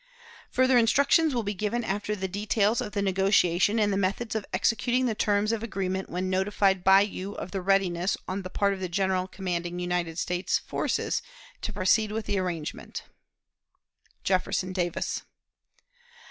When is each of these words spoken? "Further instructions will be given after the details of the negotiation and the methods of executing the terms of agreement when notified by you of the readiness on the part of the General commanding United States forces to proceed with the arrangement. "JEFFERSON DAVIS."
"Further 0.49 0.79
instructions 0.79 1.35
will 1.35 1.43
be 1.43 1.53
given 1.53 1.83
after 1.83 2.15
the 2.15 2.27
details 2.27 2.81
of 2.81 2.93
the 2.93 3.03
negotiation 3.03 3.77
and 3.77 3.93
the 3.93 3.97
methods 3.97 4.33
of 4.33 4.47
executing 4.51 5.05
the 5.05 5.13
terms 5.13 5.51
of 5.51 5.61
agreement 5.61 6.09
when 6.09 6.27
notified 6.27 6.83
by 6.83 7.01
you 7.01 7.33
of 7.33 7.51
the 7.51 7.61
readiness 7.61 8.17
on 8.27 8.41
the 8.41 8.49
part 8.49 8.73
of 8.73 8.79
the 8.79 8.89
General 8.89 9.27
commanding 9.27 9.77
United 9.77 10.17
States 10.17 10.57
forces 10.57 11.21
to 11.61 11.71
proceed 11.71 12.11
with 12.11 12.25
the 12.25 12.39
arrangement. 12.39 13.03
"JEFFERSON 14.23 14.73
DAVIS." 14.73 15.21